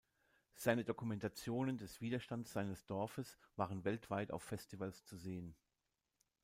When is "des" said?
1.77-2.01